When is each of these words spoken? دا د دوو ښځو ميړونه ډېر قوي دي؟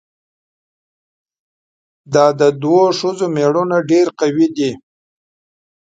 دا 2.13 2.25
د 2.39 2.41
دوو 2.61 2.81
ښځو 2.99 3.25
ميړونه 3.35 3.77
ډېر 3.91 4.07
قوي 4.19 4.47
دي؟ 4.57 4.71